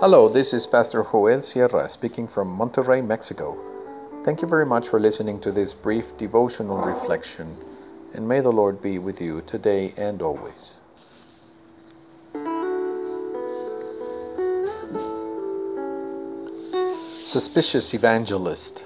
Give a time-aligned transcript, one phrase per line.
[0.00, 3.54] Hello, this is Pastor Joel Sierra speaking from Monterrey, Mexico.
[4.24, 7.54] Thank you very much for listening to this brief devotional reflection,
[8.14, 10.78] and may the Lord be with you today and always.
[17.22, 18.84] Suspicious Evangelist.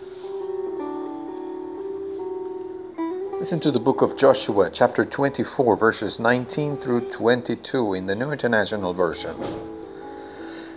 [3.39, 8.32] Listen to the book of Joshua, chapter 24, verses 19 through 22 in the New
[8.32, 9.74] International Version.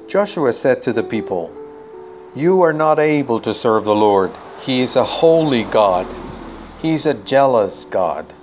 [0.08, 1.52] Joshua said to the people,
[2.34, 4.32] You are not able to serve the Lord.
[4.62, 6.08] He is a holy God.
[6.82, 8.34] He is a jealous God.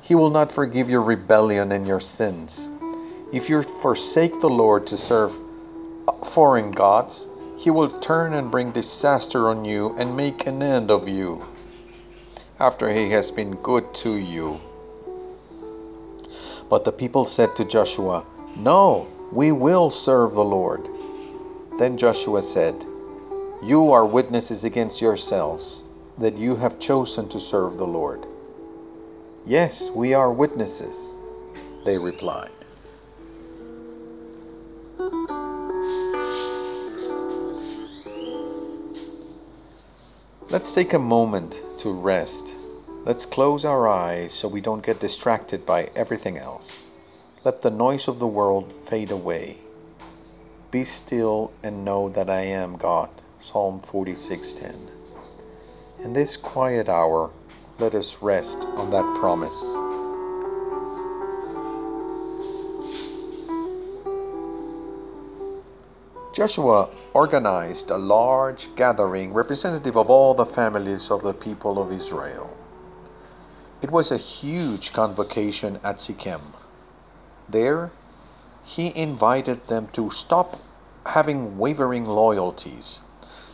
[0.00, 2.70] He will not forgive your rebellion and your sins.
[3.30, 5.34] If you forsake the Lord to serve
[6.30, 11.08] foreign gods, he will turn and bring disaster on you and make an end of
[11.08, 11.46] you
[12.58, 14.60] after he has been good to you.
[16.70, 18.24] But the people said to Joshua,
[18.56, 20.88] No, we will serve the Lord.
[21.78, 22.84] Then Joshua said,
[23.62, 25.84] You are witnesses against yourselves
[26.18, 28.26] that you have chosen to serve the Lord.
[29.46, 31.18] Yes, we are witnesses,
[31.84, 32.50] they replied.
[40.50, 42.54] Let's take a moment to rest.
[43.06, 46.84] Let's close our eyes so we don't get distracted by everything else.
[47.42, 49.56] Let the noise of the world fade away.
[50.72, 53.10] Be still and know that I am God.
[53.40, 54.88] Psalm 46:10.
[56.02, 57.30] In this quiet hour,
[57.78, 59.60] let us rest on that promise.
[66.34, 72.48] Joshua organized a large gathering representative of all the families of the people of Israel.
[73.82, 76.54] It was a huge convocation at Shechem.
[77.46, 77.92] There,
[78.64, 80.60] he invited them to stop
[81.06, 83.00] having wavering loyalties,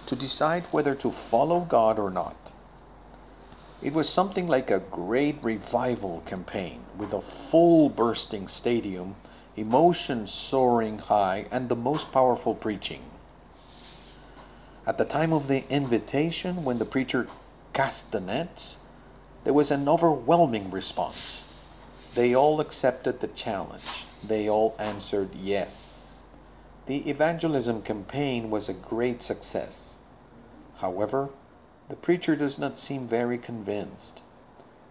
[0.06, 2.52] to decide whether to follow God or not.
[3.80, 9.16] It was something like a great revival campaign with a full bursting stadium
[9.58, 13.02] emotions soaring high, and the most powerful preaching.
[14.86, 17.28] At the time of the invitation, when the preacher
[17.72, 18.76] cast the nets,
[19.44, 21.44] there was an overwhelming response.
[22.14, 24.06] They all accepted the challenge.
[24.22, 26.04] They all answered yes.
[26.86, 29.98] The evangelism campaign was a great success.
[30.78, 31.30] However,
[31.88, 34.22] the preacher does not seem very convinced.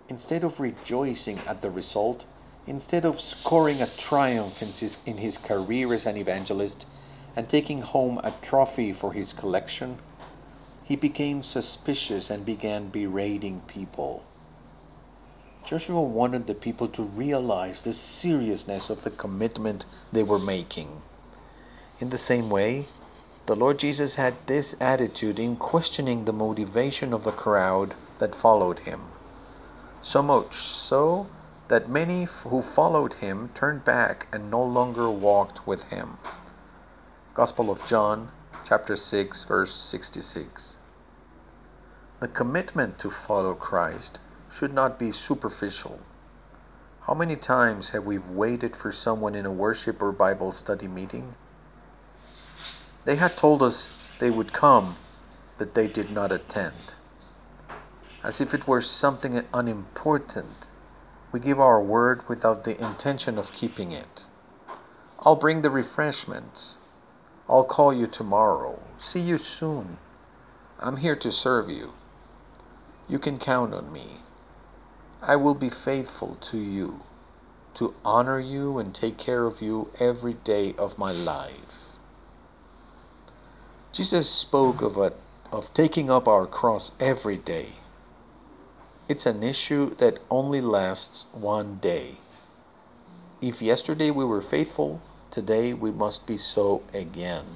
[0.10, 2.26] Instead of rejoicing at the result,
[2.68, 6.86] Instead of scoring a triumph in his, in his career as an evangelist
[7.34, 9.98] and taking home a trophy for his collection,
[10.84, 14.22] he became suspicious and began berating people.
[15.68, 19.84] Joshua wanted the people to realize the seriousness of the commitment
[20.14, 21.02] they were making.
[22.00, 22.86] In the same way,
[23.48, 28.80] the Lord Jesus had this attitude in questioning the motivation of the crowd that followed
[28.80, 29.10] him.
[30.02, 31.28] So much so
[31.68, 36.18] that many who followed him turned back and no longer walked with him.
[37.34, 38.32] Gospel of John,
[38.66, 40.78] chapter 6, verse 66.
[42.22, 44.20] The commitment to follow Christ
[44.58, 46.00] should not be superficial.
[47.02, 51.36] How many times have we waited for someone in a worship or Bible study meeting?
[53.06, 54.98] They had told us they would come,
[55.58, 56.96] but they did not attend.
[58.24, 60.70] As if it were something unimportant
[61.32, 64.26] we give our word without the intention of keeping it.
[65.20, 66.78] I'll bring the refreshments.
[67.50, 68.80] I'll call you tomorrow.
[69.00, 69.98] See you soon.
[70.80, 71.94] I'm here to serve you.
[73.10, 74.22] You can count on me.
[75.22, 77.02] I will be faithful to you,
[77.74, 81.96] to honor you and take care of you every day of my life.
[83.92, 85.14] Jesus spoke of, a,
[85.52, 87.74] of taking up our cross every day.
[89.10, 92.18] It's an issue that only lasts one day.
[93.42, 97.56] If yesterday we were faithful, today we must be so again.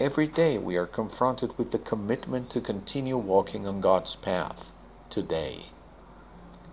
[0.00, 4.72] Every day we are confronted with the commitment to continue walking on God's path
[5.08, 5.66] today.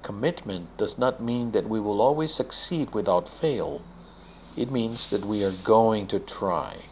[0.05, 3.81] Commitment does not mean that we will always succeed without fail.
[4.55, 6.85] It means that we are going to try.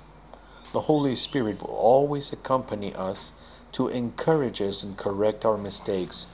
[0.73, 3.31] The Holy Spirit will always accompany us
[3.73, 6.25] to encourage us and correct our mistakes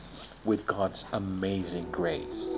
[0.46, 2.56] with God's amazing grace.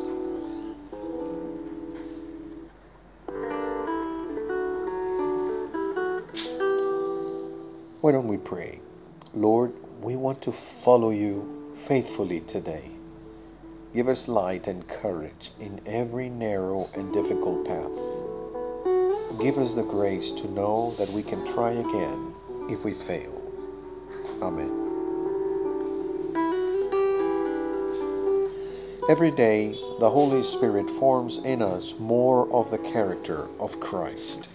[8.01, 8.81] Why don't we pray?
[9.33, 13.00] Lord, we want to follow you faithfully today.
[13.93, 17.91] Give us light and courage in every narrow and difficult path.
[19.41, 22.33] give us the grace to know that we can try again
[22.69, 23.41] if we fail.
[24.41, 24.81] Amen.
[29.09, 34.47] Every day, the Holy Spirit forms in us more of the character of Christ.